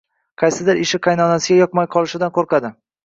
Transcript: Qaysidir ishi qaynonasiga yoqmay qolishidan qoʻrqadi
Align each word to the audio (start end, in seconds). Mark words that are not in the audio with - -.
Qaysidir 0.43 0.79
ishi 0.85 0.99
qaynonasiga 1.07 1.59
yoqmay 1.59 1.89
qolishidan 1.97 2.35
qoʻrqadi 2.39 2.73